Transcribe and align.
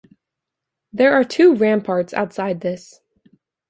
There 0.91 1.13
are 1.13 1.23
two 1.23 1.53
ramparts 1.55 2.11
outside 2.11 2.61
this. 2.61 3.01